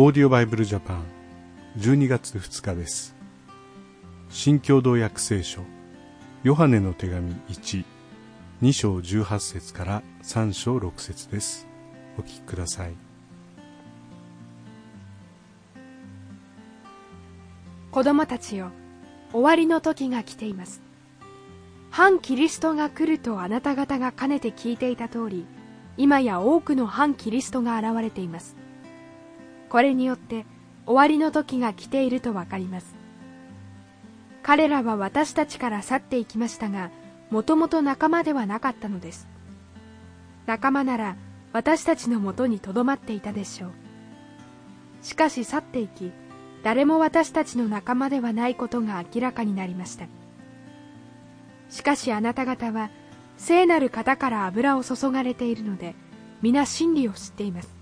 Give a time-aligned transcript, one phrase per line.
[0.00, 1.04] オーディオバイブルジャパン
[1.76, 3.16] 12月2日です。
[4.30, 5.62] 新共同訳聖書
[6.44, 7.84] ヨハネの手紙12
[8.72, 11.66] 章18節から3章6節です。
[12.16, 12.92] お聞きください。
[17.90, 18.70] 子供たちよ
[19.32, 20.80] 終わりの時が来ています。
[21.90, 25.44] 反キリストが来るとあなた方がかねて聞いていた通り
[25.96, 28.67] 今や多くの反キリストが現れています。
[29.68, 30.46] これによって
[30.86, 32.96] 終わりの時が来ているとわかります。
[34.42, 36.90] 彼らは私たちから去っていきましたが
[37.30, 39.28] もともと仲間ではなかったのです。
[40.46, 41.16] 仲間なら
[41.52, 43.70] 私たちのもとにとどまっていたでしょう。
[45.02, 46.12] しかし去っていき
[46.62, 50.06] 誰も私たちの仲間ではないことが明らかになりました。
[51.68, 52.90] しかしあなた方は
[53.36, 55.94] 聖なる方から油を注がれているので
[56.40, 57.77] 皆真理を知っています。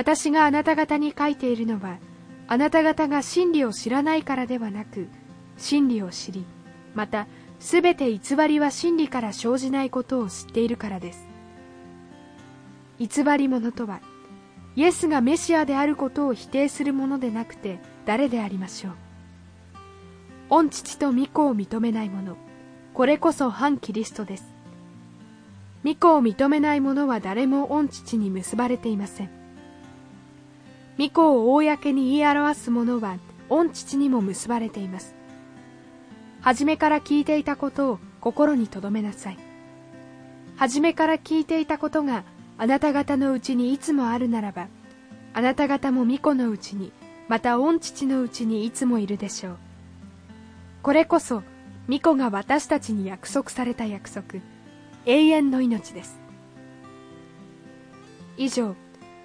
[0.00, 1.98] 私があなた方に書いているのは
[2.48, 5.08] あなた方が真理を知らないからではなく
[5.58, 6.46] 真理を知り
[6.94, 7.26] また
[7.58, 11.28] すべて偽りは真理から生じないことを知っているからです。
[12.98, 14.00] 偽り者とは
[14.74, 18.92] イエスがメシアであることを否定するものでなくて誰でありましょう。
[20.48, 22.38] 御父と御子を認めない者
[22.94, 24.44] これこそ反キリストです。
[25.84, 29.39] 御子を認めない者は誰も御父に結ばれていません。
[31.00, 33.16] 御子を公に言い表す者は
[33.48, 35.14] 御父にも結ばれています。
[36.42, 39.38] 初めから聞いていたことを心に留めなさい。
[40.56, 42.22] 初めから聞いていたことが
[42.58, 44.68] あなた方のうちにいつもあるならば
[45.32, 46.92] あなた方も御子のうちに
[47.28, 49.56] また御父のうちにいつもいるでしょう。
[50.82, 51.42] これこそ
[51.88, 54.40] 御子が私たちに約束された約束。
[55.06, 56.20] 永遠の命です。
[58.36, 58.76] 以上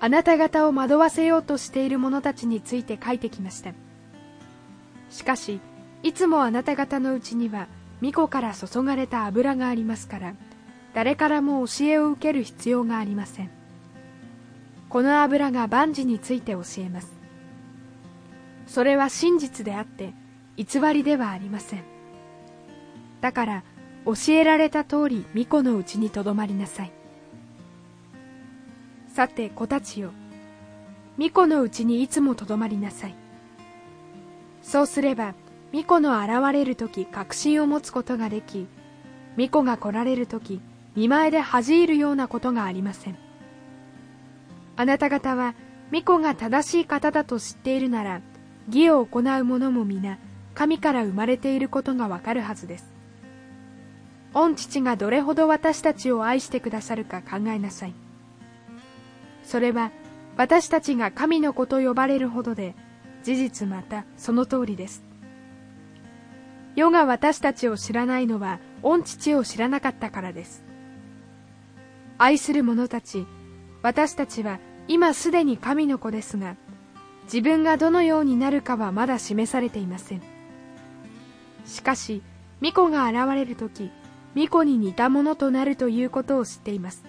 [0.06, 3.72] あなた方を惑わせようとしている者たちについて書いてきました。
[5.09, 5.59] しかし
[6.03, 7.67] いつもあなた方のうちには
[8.03, 10.35] 御子から注がれた油がありますから
[10.94, 13.50] 誰からも教えを受ける必要がありません。
[14.90, 17.12] この油が万事について教えます。
[18.68, 20.13] それは真実であって
[20.56, 21.84] 偽りではありません。
[23.22, 23.63] だから
[24.06, 26.91] 教えられた通り巫女のうちにとどまりなさい。
[29.16, 30.12] さて子たちよ。
[31.16, 33.16] 巫女のうちにいつもとどまりなさい。
[34.62, 35.36] そうすれば
[35.72, 38.68] 巫女の現れる時確信を持つことができ
[39.38, 40.59] 巫女が来られる時
[40.98, 43.18] 見前で恥じるようなことがありません。
[44.76, 45.56] あなた方は
[45.92, 48.22] 巫女が正しい方だと知っているなら
[48.68, 50.18] 義を行う者も皆
[50.56, 52.94] 神から生まれていることがわかるはずです。
[54.34, 57.94] 御父がどれほど私たちを愛してくださるか考えなさい。
[59.45, 59.91] それは
[60.38, 62.75] 私たちが神の子と呼ばれるほどで
[63.23, 65.03] 事実またその通りです。
[66.75, 70.63] 世が私たちを知らないのは御父を知らなかったからです。
[72.17, 73.25] 愛する者たち
[73.81, 76.55] 私たちは今すでに神の子ですが
[77.25, 80.22] 自分がどのようになるかはまだ示されていません。
[81.66, 82.22] しかし
[82.61, 83.91] 巫女が現れる時
[84.34, 87.03] 巫女に似たものとなるということを知っています。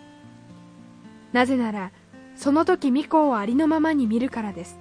[1.32, 1.90] なぜなら
[2.36, 4.78] その時巫女をありのままに見るからです。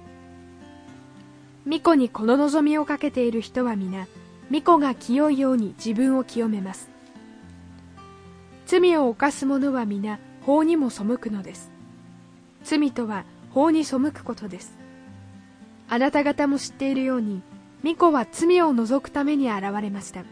[1.64, 4.06] 巫女にこの望みをかけている人は皆
[4.50, 6.88] 巫女が清いように自分を清めます。
[8.66, 11.72] 罪を犯す者は皆法にも背くのです。
[12.62, 14.76] 罪とは法に背くことです。
[15.88, 17.42] あなた方も知っているように
[17.82, 20.24] 巫女は罪を除くために現れました。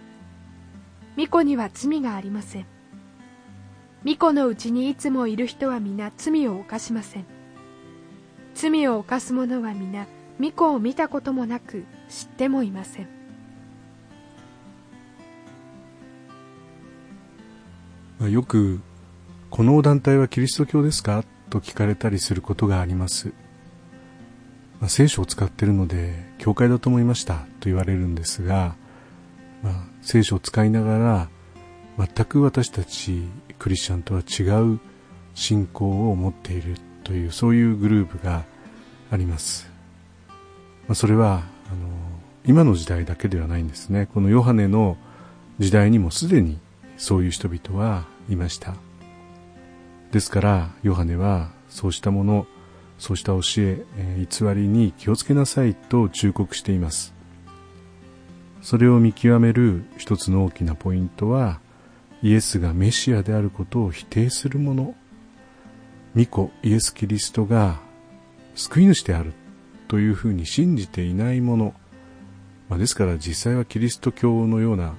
[1.16, 2.73] 巫女には罪がありません。
[4.04, 7.24] 巫女のうちにいつもいる人は皆罪を犯しません。
[8.54, 10.06] 罪を犯す者は皆
[10.38, 13.02] 巫女を見たこともなく知ってもいませ
[18.20, 18.30] ん。
[18.30, 18.80] よく
[19.50, 21.24] この団体はキリスト教ですか？
[21.50, 23.32] と聞かれたりすることがあります。
[24.80, 28.76] まあ、聖書を使っているので教会だと思いましたと言われるんですが、
[29.62, 31.28] まあ、聖書を使いながら
[31.96, 33.22] 全く私たち
[33.58, 34.42] クリスチャンとは違
[34.74, 34.80] う
[35.34, 38.44] 信仰を持っているというそういうグループが
[39.10, 39.70] あります、
[40.88, 41.88] まあ、それはあの
[42.46, 44.06] 今の時代だけではないんですね。
[44.12, 44.98] このヨハネの
[45.58, 46.58] 時代にもすでに
[46.98, 48.74] そういう人々はいました。
[50.12, 52.46] ですからヨハネはそうしたもの
[52.98, 57.12] そうした教え、え偽りに気をつけなさいと忠告しています。
[58.62, 61.60] それを見極める一つの大きなポイントは、
[62.24, 64.94] イエスがメシアであることを否定する者、
[66.14, 67.80] 巫女イエス・キリストが
[68.54, 69.34] 救い主である
[69.88, 71.74] というふうに信じていないもの、
[72.70, 74.94] まあ、ですから実際はキリスト教のような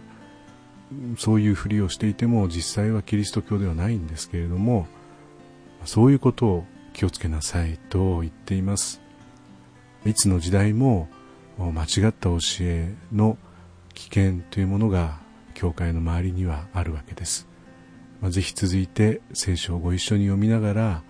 [1.18, 4.86] そういうふりをしていても実際はキリスト教ではないんですけれども
[5.84, 9.02] そういうことを気をつけなさいと言っています。
[10.06, 11.10] いつの時代も
[11.58, 13.40] 間違った教えの
[13.96, 15.25] 危険というものが
[15.56, 17.48] 教会の周りにはあるわけです、
[18.22, 21.04] まあ、ぜひ続いて聖書をご一緒に読みながら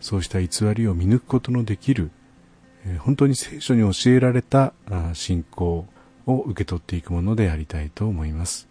[0.00, 2.10] そうした偽りを見抜くことのできる
[3.00, 4.72] 本当に聖書に教えられた
[5.12, 5.86] 信仰
[6.26, 8.68] を受け取っていくものでありたいと思います。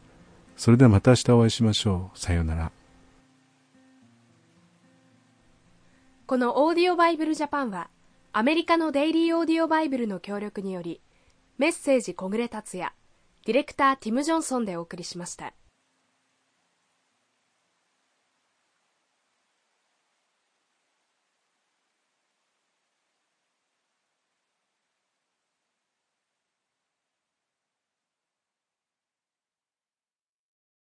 [0.56, 2.18] それではまた明日お会いしましょう。
[2.18, 2.72] さようなら。
[6.26, 7.90] このオーディオバイブルジャパンは
[8.34, 11.00] アメリカのデイリーオーディオバイブルの協力により
[11.58, 12.92] メッセージ小暮達也
[13.48, 15.54] ディレクターティム・ジョンソンでお送りしました。